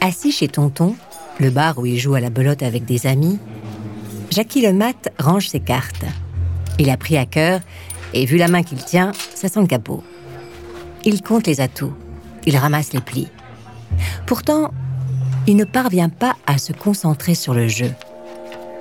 [0.00, 0.94] Assis chez Tonton,
[1.38, 3.38] le bar où il joue à la belote avec des amis,
[4.30, 6.04] Jackie le mat range ses cartes.
[6.78, 7.60] Il a pris à cœur,
[8.14, 10.02] et vu la main qu'il tient, ça sent le capot.
[11.04, 11.92] Il compte les atouts,
[12.46, 13.28] il ramasse les plis.
[14.26, 14.70] Pourtant,
[15.46, 17.92] il ne parvient pas à se concentrer sur le jeu.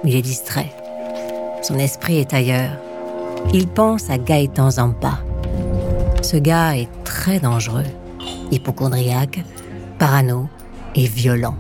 [0.06, 0.72] Il est distrait.
[1.62, 2.78] Son esprit est ailleurs.
[3.54, 5.20] Il pense à Gaëtan Zampa.
[6.22, 7.86] Ce gars est très dangereux,
[8.52, 9.40] hypochondriaque,
[9.98, 10.48] parano
[10.96, 11.56] et violent.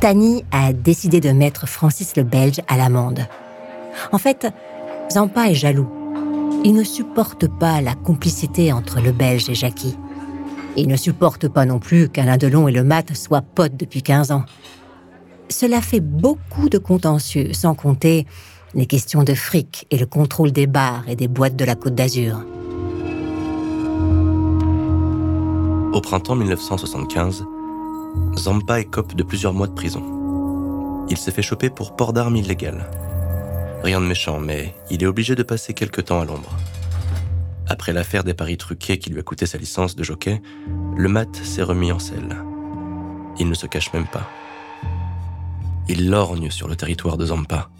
[0.00, 3.26] Tani a décidé de mettre Francis le Belge à l'amende.
[4.12, 4.46] En fait,
[5.10, 5.88] Zampa est jaloux.
[6.64, 9.96] Il ne supporte pas la complicité entre le Belge et Jackie.
[10.76, 14.32] Il ne supporte pas non plus qu'Alain Delon et le Mat soient potes depuis 15
[14.32, 14.44] ans.
[15.48, 18.26] Cela fait beaucoup de contentieux, sans compter
[18.74, 21.94] les questions de fric et le contrôle des bars et des boîtes de la Côte
[21.94, 22.44] d'Azur.
[25.94, 27.46] Au printemps 1975,
[28.38, 31.06] Zampa écope de plusieurs mois de prison.
[31.08, 32.90] Il s'est fait choper pour port d'armes illégales.
[33.82, 36.54] Rien de méchant, mais il est obligé de passer quelque temps à l'ombre.
[37.68, 40.42] Après l'affaire des paris truqués qui lui a coûté sa licence de jockey,
[40.96, 42.36] le mat s'est remis en selle.
[43.38, 44.28] Il ne se cache même pas.
[45.88, 47.70] Il lorgne sur le territoire de Zampa.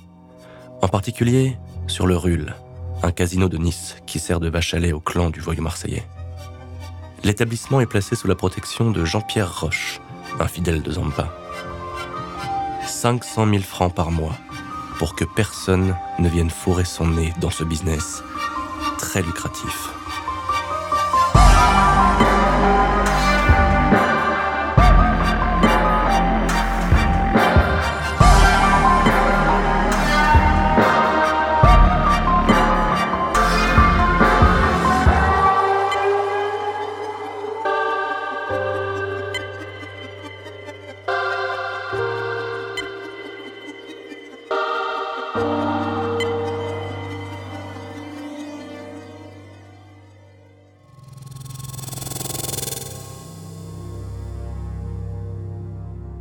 [0.81, 2.55] En particulier sur le Rul,
[3.03, 6.07] un casino de Nice qui sert de vache à lait au clan du voyou marseillais.
[7.25, 10.01] L'établissement est placé sous la protection de Jean-Pierre Roche,
[10.41, 11.29] un fidèle de Zampa.
[12.87, 14.37] 500 000 francs par mois
[14.99, 18.23] pour que personne ne vienne fourrer son nez dans ce business
[18.99, 19.96] très lucratif.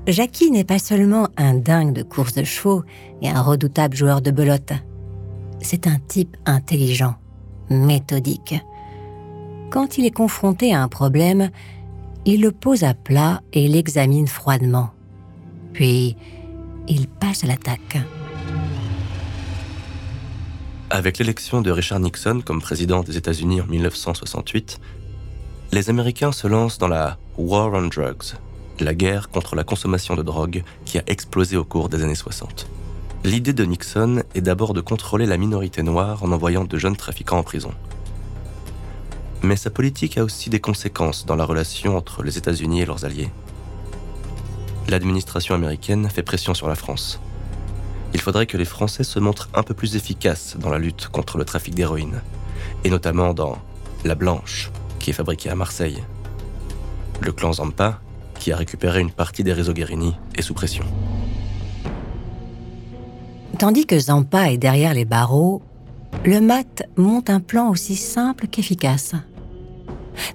[0.08, 2.84] Jackie n'est pas seulement un dingue de course de chevaux
[3.24, 4.74] et un redoutable joueur de belote.
[5.62, 7.16] C'est un type intelligent,
[7.72, 8.56] méthodique.
[9.72, 11.50] Quand il est confronté à un problème,
[12.26, 14.92] il le pose à plat et l'examine froidement.
[15.74, 16.16] Puis,
[16.88, 17.98] il passe à l'attaque.
[20.92, 24.80] Avec l'élection de Richard Nixon comme président des États-Unis en 1968,
[25.72, 28.36] les Américains se lancent dans la War on Drugs,
[28.80, 32.68] la guerre contre la consommation de drogue qui a explosé au cours des années 60.
[33.24, 37.40] L'idée de Nixon est d'abord de contrôler la minorité noire en envoyant de jeunes trafiquants
[37.40, 37.72] en prison.
[39.42, 43.06] Mais sa politique a aussi des conséquences dans la relation entre les États-Unis et leurs
[43.06, 43.30] alliés.
[44.90, 47.20] L'administration américaine fait pression sur la France.
[48.14, 51.38] Il faudrait que les Français se montrent un peu plus efficaces dans la lutte contre
[51.38, 52.22] le trafic d'héroïne,
[52.84, 53.58] et notamment dans
[54.04, 56.04] La Blanche, qui est fabriquée à Marseille.
[57.22, 58.00] Le clan Zampa,
[58.46, 60.86] qui a récupéré une partie des réseaux Guérini, est sous pression.
[63.58, 65.64] Tandis que Zampa est derrière les barreaux,
[66.24, 69.14] le mat monte un plan aussi simple qu'efficace.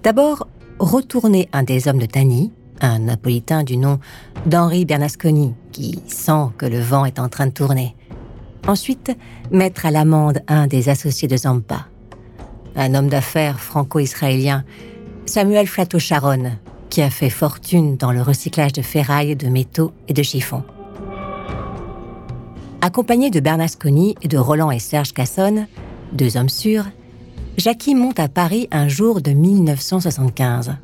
[0.02, 0.48] D'abord,
[0.80, 4.00] retourner un des hommes de Tani, un napolitain du nom
[4.44, 7.94] d'Henri Bernasconi, qui sent que le vent est en train de tourner.
[8.66, 9.16] Ensuite,
[9.52, 11.86] mettre à l'amende un des associés de Zampa,
[12.74, 14.64] un homme d'affaires franco-israélien,
[15.26, 16.58] Samuel Flato-Charonne,
[16.90, 20.64] qui a fait fortune dans le recyclage de ferraille, de métaux et de chiffons.
[22.82, 25.66] Accompagné de Bernasconi et de Roland et Serge Cassonne,
[26.12, 26.86] deux hommes sûrs,
[27.56, 30.76] Jackie monte à Paris un jour de 1975.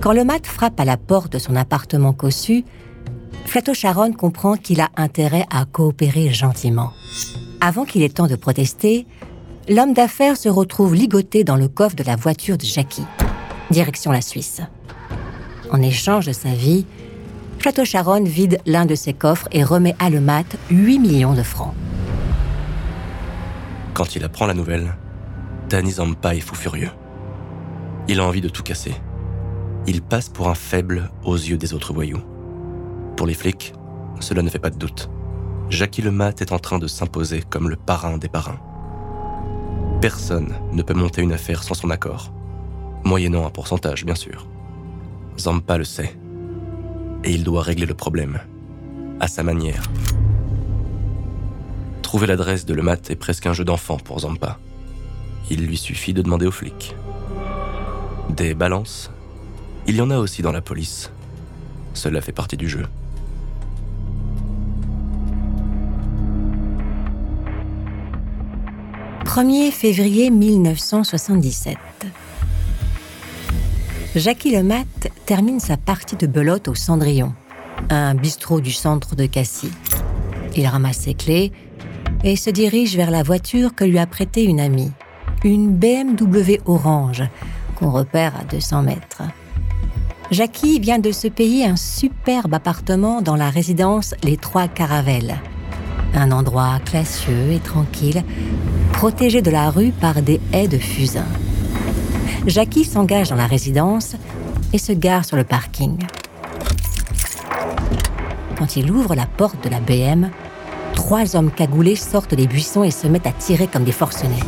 [0.00, 2.64] Quand le mat frappe à la porte de son appartement cossu,
[3.44, 6.90] Flato Charonne comprend qu'il a intérêt à coopérer gentiment.
[7.60, 9.06] Avant qu'il ait temps de protester,
[9.68, 13.04] l'homme d'affaires se retrouve ligoté dans le coffre de la voiture de Jackie
[13.70, 14.60] direction la Suisse.
[15.70, 16.86] En échange de sa vie,
[17.58, 21.74] Château Charonne vide l'un de ses coffres et remet à Lemat 8 millions de francs.
[23.94, 24.96] Quand il apprend la nouvelle,
[25.68, 26.90] Danny Zampa est fou furieux.
[28.08, 28.94] Il a envie de tout casser.
[29.86, 32.22] Il passe pour un faible aux yeux des autres voyous.
[33.16, 33.72] Pour les flics,
[34.18, 35.08] cela ne fait pas de doute.
[35.70, 38.60] Jackie Lemat est en train de s'imposer comme le parrain des parrains.
[40.00, 42.32] Personne ne peut monter une affaire sans son accord
[43.04, 44.46] moyennant un pourcentage, bien sûr.
[45.38, 46.16] Zampa le sait.
[47.24, 48.40] Et il doit régler le problème.
[49.20, 49.82] À sa manière.
[52.02, 54.58] Trouver l'adresse de Lemat est presque un jeu d'enfant pour Zampa.
[55.50, 56.94] Il lui suffit de demander aux flics.
[58.30, 59.10] Des balances,
[59.86, 61.10] il y en a aussi dans la police.
[61.94, 62.86] cela fait partie du jeu.
[69.24, 71.76] «1er février 1977.
[74.14, 74.84] Jackie Lemat
[75.24, 77.32] termine sa partie de belote au Cendrillon,
[77.88, 79.72] un bistrot du centre de Cassis.
[80.54, 81.50] Il ramasse ses clés
[82.22, 84.92] et se dirige vers la voiture que lui a prêtée une amie,
[85.44, 87.22] une BMW orange
[87.76, 89.22] qu'on repère à 200 mètres.
[90.30, 95.36] Jackie vient de se payer un superbe appartement dans la résidence Les Trois Caravelles,
[96.12, 98.22] un endroit classieux et tranquille,
[98.92, 101.24] protégé de la rue par des haies de fusain.
[102.46, 104.16] Jackie s'engage dans la résidence
[104.72, 105.96] et se gare sur le parking.
[108.58, 110.30] Quand il ouvre la porte de la BM,
[110.94, 114.42] trois hommes cagoulés sortent des buissons et se mettent à tirer comme des forcenés.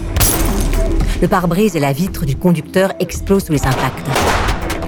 [1.22, 4.06] Le pare-brise et la vitre du conducteur explosent sous les impacts.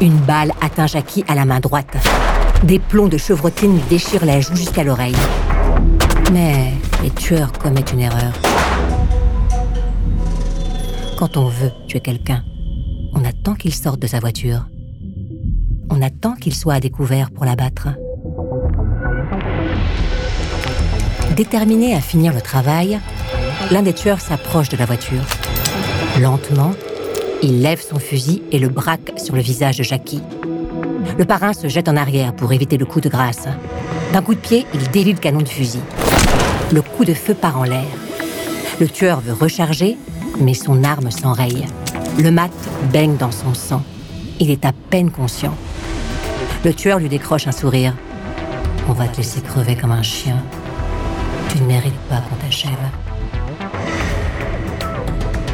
[0.00, 1.96] Une balle atteint Jackie à la main droite.
[2.64, 5.16] Des plombs de chevrotine déchirent la joue jusqu'à l'oreille.
[6.32, 6.72] Mais
[7.04, 8.32] les tueurs commettent une erreur.
[11.16, 12.42] Quand on veut tuer quelqu'un,
[13.54, 14.66] qu'il sorte de sa voiture.
[15.90, 17.88] On attend qu'il soit à découvert pour l'abattre.
[21.37, 22.98] Déterminé à finir le travail,
[23.70, 25.22] l'un des tueurs s'approche de la voiture.
[26.20, 26.72] Lentement,
[27.43, 30.22] il lève son fusil et le braque sur le visage de Jackie.
[31.19, 33.46] Le parrain se jette en arrière pour éviter le coup de grâce.
[34.12, 35.81] D'un coup de pied, il délie le canon de fusil.
[36.72, 37.84] Le coup de feu part en l'air.
[38.81, 39.96] Le tueur veut recharger,
[40.40, 41.66] mais son arme s'enraye.
[42.18, 42.50] Le mat
[42.94, 43.82] baigne dans son sang.
[44.40, 45.54] Il est à peine conscient.
[46.64, 47.94] Le tueur lui décroche un sourire.
[48.88, 50.42] On va te laisser crever comme un chien.
[51.50, 52.70] Tu ne mérites pas qu'on t'achève.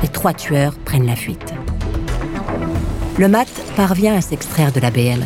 [0.03, 1.53] Les trois tueurs prennent la fuite.
[3.19, 5.25] Le mat parvient à s'extraire de la BM.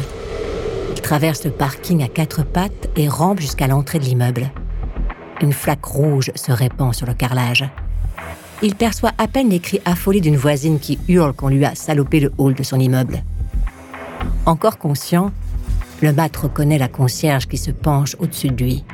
[0.94, 4.50] Il traverse le parking à quatre pattes et rampe jusqu'à l'entrée de l'immeuble.
[5.42, 7.68] Une flaque rouge se répand sur le carrelage
[8.62, 12.20] il perçoit à peine les cris affolés d'une voisine qui hurle qu'on lui a salopé
[12.20, 13.22] le hall de son immeuble.
[14.46, 15.32] Encore conscient,
[16.02, 18.84] le mat reconnaît la concierge qui se penche au-dessus de lui.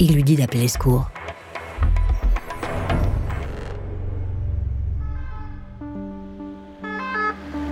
[0.00, 1.10] Il lui dit d'appeler les secours.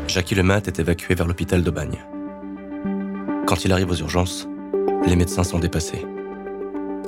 [0.09, 1.99] Jackie Lemat est évacué vers l'hôpital d'Aubagne.
[3.47, 4.49] Quand il arrive aux urgences,
[5.07, 6.07] les médecins sont dépassés.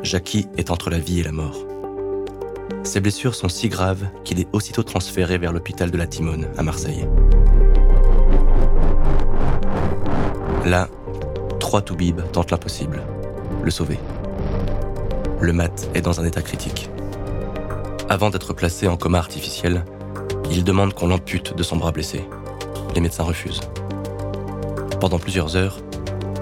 [0.02, 1.64] Jackie est entre la vie et la mort.
[2.84, 6.62] Ses blessures sont si graves qu'il est aussitôt transféré vers l'hôpital de la Timone à
[6.62, 7.06] Marseille.
[10.64, 10.88] Là,
[11.60, 13.02] trois toubibs tentent l'impossible,
[13.62, 13.98] le sauver.
[15.40, 16.88] Le mat est dans un état critique.
[18.08, 19.84] Avant d'être placé en coma artificiel,
[20.50, 22.24] il demande qu'on l'ampute de son bras blessé.
[22.94, 23.60] Les médecins refusent.
[25.00, 25.78] Pendant plusieurs heures,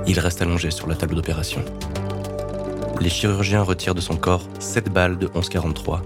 [0.07, 1.63] il reste allongé sur la table d'opération.
[3.01, 6.03] Les chirurgiens retirent de son corps 7 balles de 1143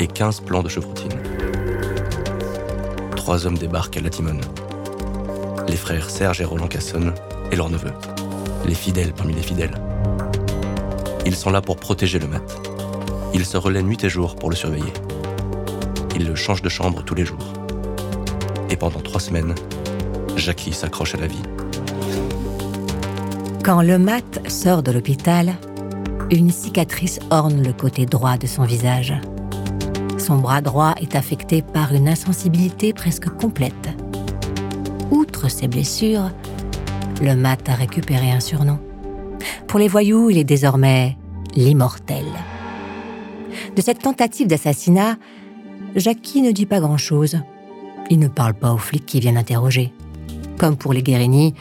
[0.00, 1.20] et 15 plans de chevrotine.
[3.16, 4.40] Trois hommes débarquent à la Timone.
[5.68, 7.12] Les frères Serge et Roland Casson
[7.50, 7.92] et leur neveu.
[8.66, 9.74] Les fidèles parmi les fidèles.
[11.26, 12.42] Ils sont là pour protéger le mat.
[13.32, 14.92] Ils se relaient nuit et jour pour le surveiller.
[16.14, 17.52] Ils le changent de chambre tous les jours.
[18.70, 19.54] Et pendant trois semaines,
[20.36, 21.42] Jackie s'accroche à la vie.
[23.64, 25.54] Quand le mat sort de l'hôpital,
[26.30, 29.14] une cicatrice orne le côté droit de son visage.
[30.24, 33.90] Son bras droit est affecté par une insensibilité presque complète.
[35.10, 36.30] Outre ses blessures,
[37.20, 38.78] le mat a récupéré un surnom.
[39.66, 41.18] Pour les voyous, il est désormais
[41.54, 42.24] l'immortel.
[43.76, 45.18] De cette tentative d'assassinat,
[45.94, 47.40] Jackie ne dit pas grand-chose.
[48.08, 49.92] Il ne parle pas aux flics qui viennent interroger.
[50.56, 51.52] Comme pour les Guérini,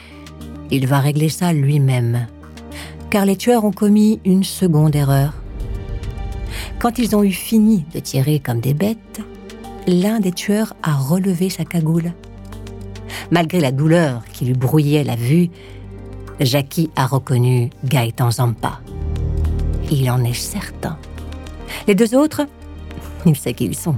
[0.71, 2.27] il va régler ça lui-même.
[3.09, 5.42] Car les tueurs ont commis une seconde erreur.
[6.83, 9.21] Quand ils ont eu fini de tirer comme des bêtes,
[9.87, 12.11] l'un des tueurs a relevé sa cagoule.
[13.31, 15.49] Malgré la douleur qui lui brouillait la vue,
[16.41, 18.81] Jackie a reconnu Gaëtan Zampa.
[19.91, 20.97] Il en est certain.
[21.87, 22.41] Les deux autres,
[23.25, 23.95] il sait qui ils sont.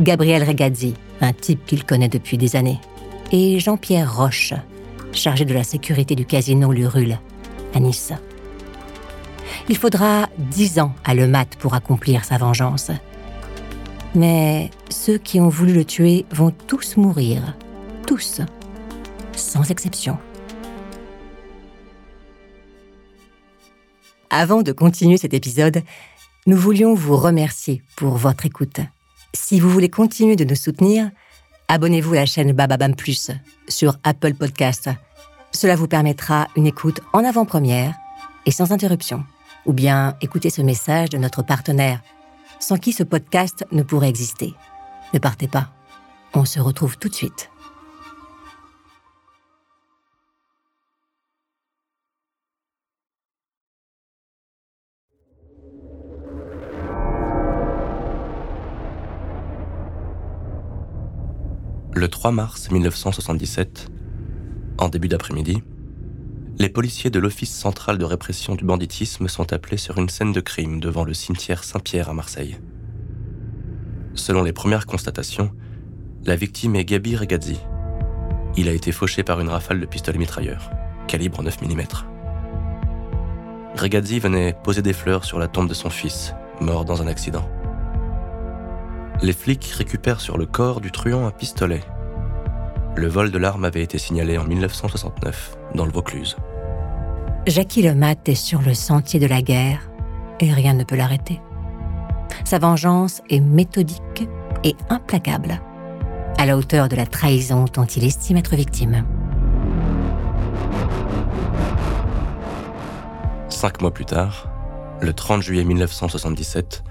[0.00, 2.80] Gabriel Regazzi, un type qu'il connaît depuis des années,
[3.30, 4.54] et Jean-Pierre Roche,
[5.12, 7.20] chargé de la sécurité du casino Lurule,
[7.74, 8.12] à Nice.
[9.70, 12.90] Il faudra dix ans à Le Mat pour accomplir sa vengeance.
[14.16, 17.56] Mais ceux qui ont voulu le tuer vont tous mourir.
[18.04, 18.40] Tous.
[19.32, 20.18] Sans exception.
[24.28, 25.82] Avant de continuer cet épisode,
[26.48, 28.80] nous voulions vous remercier pour votre écoute.
[29.34, 31.12] Si vous voulez continuer de nous soutenir,
[31.68, 33.30] abonnez-vous à la chaîne Bababam Plus
[33.68, 34.90] sur Apple Podcasts
[35.52, 37.94] Cela vous permettra une écoute en avant-première
[38.46, 39.24] et sans interruption.
[39.66, 42.00] Ou bien écoutez ce message de notre partenaire,
[42.58, 44.54] sans qui ce podcast ne pourrait exister.
[45.12, 45.72] Ne partez pas.
[46.34, 47.50] On se retrouve tout de suite.
[61.92, 63.88] Le 3 mars 1977,
[64.78, 65.62] en début d'après-midi,
[66.60, 70.40] les policiers de l'Office central de répression du banditisme sont appelés sur une scène de
[70.40, 72.58] crime devant le cimetière Saint-Pierre à Marseille.
[74.14, 75.50] Selon les premières constatations,
[76.26, 77.58] la victime est Gabi Regazzi.
[78.56, 80.70] Il a été fauché par une rafale de pistolet mitrailleur,
[81.08, 81.82] calibre 9 mm.
[83.76, 87.48] Regazzi venait poser des fleurs sur la tombe de son fils, mort dans un accident
[89.22, 91.82] les flics récupèrent sur le corps du truand un pistolet.
[92.96, 96.36] Le vol de l'arme avait été signalé en 1969 dans le Vaucluse.
[97.46, 99.90] Jackie Lemat est sur le sentier de la guerre
[100.40, 101.40] et rien ne peut l'arrêter.
[102.44, 104.28] Sa vengeance est méthodique
[104.62, 105.58] et implacable,
[106.36, 109.06] à la hauteur de la trahison dont il estime être victime.
[113.48, 114.50] Cinq mois plus tard,
[115.00, 116.84] le 30 juillet 1977,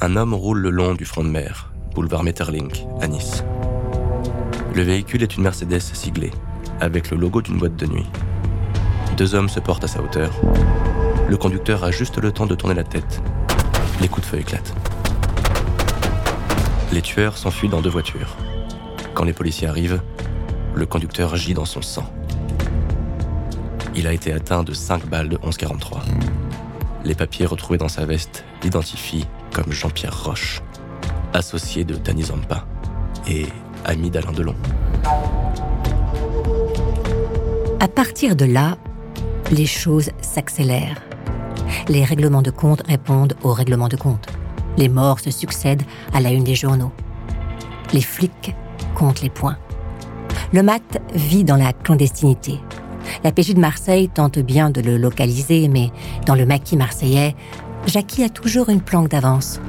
[0.00, 3.44] un homme roule le long du front de mer, boulevard Metterlink, à Nice.
[4.74, 6.32] Le véhicule est une Mercedes siglée,
[6.80, 8.06] avec le logo d'une boîte de nuit.
[9.16, 10.30] Deux hommes se portent à sa hauteur.
[11.26, 13.22] Le conducteur a juste le temps de tourner la tête.
[14.02, 14.74] Les coups de feu éclatent.
[16.92, 18.36] Les tueurs s'enfuient dans deux voitures.
[19.14, 20.02] Quand les policiers arrivent,
[20.74, 22.12] le conducteur gît dans son sang.
[23.94, 26.00] Il a été atteint de 5 balles de 11,43.
[27.04, 30.60] Les papiers retrouvés dans sa veste l'identifient comme Jean-Pierre Roche,
[31.32, 32.66] associé de Danny Zampa
[33.26, 33.46] et
[33.86, 34.56] ami d'Alain Delon.
[37.80, 38.76] À partir de là,
[39.50, 41.00] les choses s'accélèrent.
[41.88, 44.26] Les règlements de compte répondent aux règlements de compte.
[44.76, 46.92] Les morts se succèdent à la une des journaux.
[47.92, 48.54] Les flics
[48.94, 49.56] comptent les points.
[50.52, 52.58] Le mat vit dans la clandestinité.
[53.24, 55.90] La PJ de Marseille tente bien de le localiser, mais
[56.26, 57.34] dans le maquis marseillais,
[57.86, 59.60] Jackie a toujours une planque d'avance.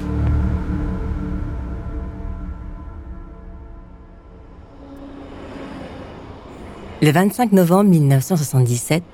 [7.00, 9.04] Le 25 novembre 1977,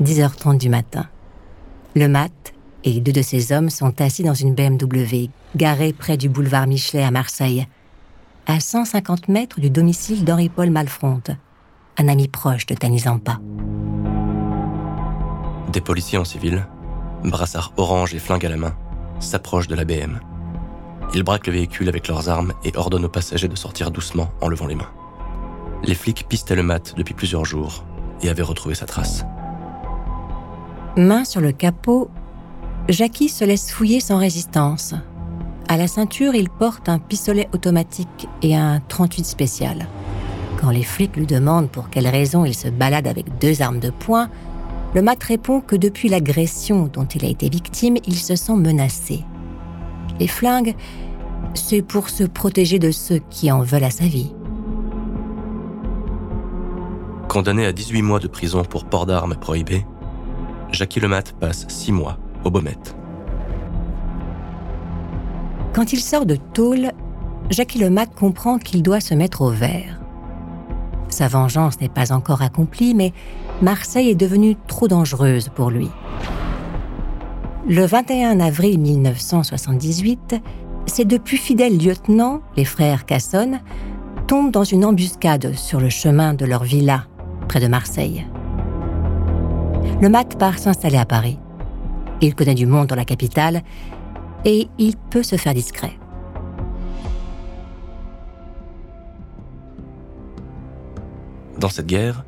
[0.00, 1.06] 10h30 du matin,
[1.94, 2.32] le mat
[2.84, 7.02] et deux de ses hommes sont assis dans une BMW garée près du boulevard Michelet
[7.02, 7.66] à Marseille,
[8.46, 11.30] à 150 mètres du domicile d'Henri-Paul Malfronte,
[11.98, 13.38] un ami proche de Tanizampa.
[15.72, 16.66] Des policiers en civil
[17.30, 18.74] brassard orange et flingue à la main,
[19.20, 20.20] s'approchent de la BM.
[21.14, 24.48] Ils braquent le véhicule avec leurs armes et ordonnent aux passagers de sortir doucement en
[24.48, 24.90] levant les mains.
[25.84, 27.84] Les flics pistaient le mat depuis plusieurs jours
[28.22, 29.24] et avaient retrouvé sa trace.
[30.96, 32.10] Main sur le capot,
[32.90, 34.94] Jackie se laisse fouiller sans résistance.
[35.66, 39.86] À la ceinture, il porte un pistolet automatique et un 38 spécial.
[40.60, 43.88] Quand les flics lui demandent pour quelle raison il se balade avec deux armes de
[43.88, 44.28] poing,
[44.94, 49.24] le mat répond que depuis l'agression dont il a été victime, il se sent menacé.
[50.20, 50.74] Les flingues,
[51.54, 54.34] c'est pour se protéger de ceux qui en veulent à sa vie.
[57.28, 59.86] Condamné à 18 mois de prison pour port d'armes prohibé,
[60.72, 62.96] Jackie Lemat passe 6 mois au Baumette.
[65.74, 66.92] Quand il sort de tôle,
[67.50, 70.00] Jackie Lemat comprend qu'il doit se mettre au vert.
[71.08, 73.12] Sa vengeance n'est pas encore accomplie, mais
[73.60, 75.90] Marseille est devenue trop dangereuse pour lui.
[77.68, 80.36] Le 21 avril 1978,
[80.86, 83.60] ses deux plus fidèles lieutenants, les frères Cassonne,
[84.26, 87.04] tombent dans une embuscade sur le chemin de leur villa,
[87.48, 88.26] près de Marseille.
[90.02, 91.38] Le mat part s'installer à Paris.
[92.20, 93.62] Il connaît du monde dans la capitale
[94.44, 95.92] et il peut se faire discret.
[101.56, 102.24] Dans cette guerre,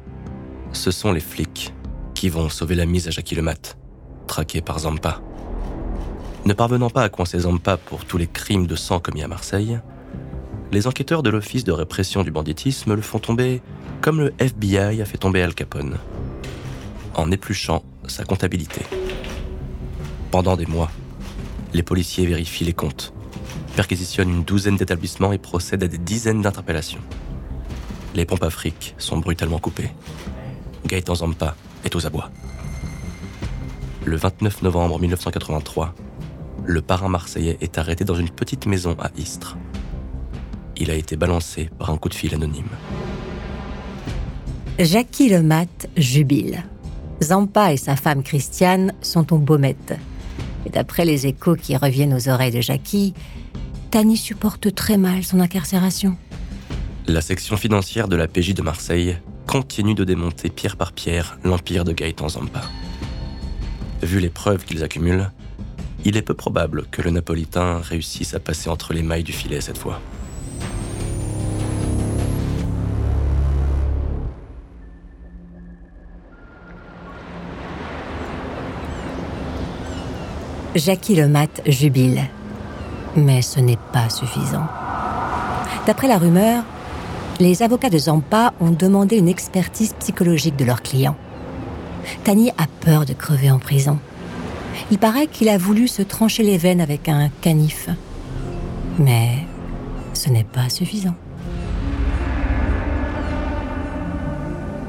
[0.71, 1.75] ce sont les flics
[2.14, 3.76] qui vont sauver la mise à Jackie Lemat,
[4.28, 5.21] traqué par Zampa.
[6.45, 9.81] Ne parvenant pas à coincer Zampa pour tous les crimes de sang commis à Marseille,
[10.71, 13.62] les enquêteurs de l'Office de répression du banditisme le font tomber
[14.00, 15.99] comme le FBI a fait tomber Al Capone,
[17.14, 18.83] en épluchant sa comptabilité.
[20.30, 20.90] Pendant des mois,
[21.73, 23.12] les policiers vérifient les comptes,
[23.76, 27.02] perquisitionnent une douzaine d'établissements et procèdent à des dizaines d'interpellations
[28.14, 28.49] les pompes à
[28.99, 29.90] sont brutalement coupées.
[30.87, 32.30] Gaëtan Zampa est aux abois.
[34.04, 35.94] Le 29 novembre 1983,
[36.64, 39.56] le parrain marseillais est arrêté dans une petite maison à Istres.
[40.76, 42.68] Il a été balancé par un coup de fil anonyme.
[44.78, 46.64] Jackie le mat jubile.
[47.23, 49.94] Zampa et sa femme Christiane sont au Baumette.
[50.66, 53.14] Et d'après les échos qui reviennent aux oreilles de Jackie,
[53.90, 56.16] Tani supporte très mal son incarcération.
[57.06, 61.85] La section financière de la PJ de Marseille continue de démonter pierre par pierre l'empire
[61.85, 62.62] de Gaëtan Zampa.
[64.02, 65.30] Vu les preuves qu'ils accumulent,
[66.04, 69.61] il est peu probable que le Napolitain réussisse à passer entre les mailles du filet
[69.61, 70.00] cette fois.
[80.75, 82.23] Jackie le mat jubile.
[83.16, 84.66] Mais ce n'est pas suffisant.
[85.87, 86.64] D'après la rumeur,
[87.38, 91.16] les avocats de Zampa ont demandé une expertise psychologique de leur client.
[92.25, 93.99] Tani a peur de crever en prison.
[94.90, 97.88] Il paraît qu'il a voulu se trancher les veines avec un canif.
[98.99, 99.38] Mais
[100.12, 101.14] ce n'est pas suffisant.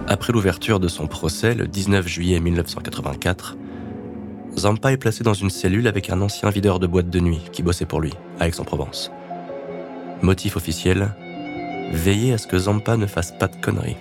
[0.07, 3.55] Après l'ouverture de son procès le 19 juillet 1984,
[4.57, 7.61] Zampa est placé dans une cellule avec un ancien videur de boîte de nuit qui
[7.61, 9.11] bossait pour lui, à Aix-en-Provence.
[10.21, 11.09] Motif officiel
[11.91, 13.97] veiller à ce que Zampa ne fasse pas de conneries.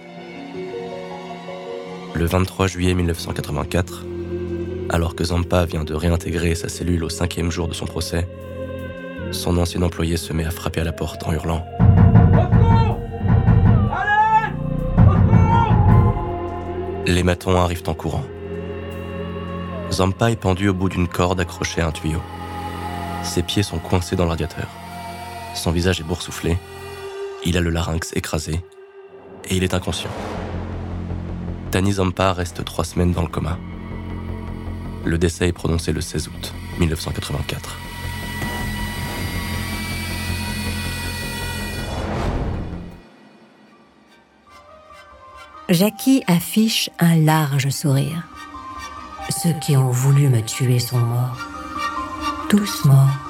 [2.15, 4.05] Le 23 juillet 1984,
[4.91, 8.29] alors que Zampa vient de réintégrer sa cellule au cinquième jour de son procès,
[9.33, 11.67] son ancien employé se met à frapper à la porte en hurlant
[17.07, 18.25] Les matons arrivent en courant.
[19.95, 22.21] Zampa est pendu au bout d'une corde accrochée à un tuyau.
[23.23, 24.67] Ses pieds sont coincés dans le radiateur.
[25.55, 26.59] Son visage est boursouflé.
[27.45, 28.61] Il a le larynx écrasé.
[29.49, 30.11] Et il est inconscient.
[31.71, 33.57] Tani Zampa reste trois semaines dans le coma.
[35.05, 37.79] Le décès est prononcé le 16 août 1984.
[45.69, 48.34] Jackie affiche un large sourire.
[49.31, 51.39] Ceux qui ont voulu me tuer sont morts.
[52.49, 53.24] Tous morts.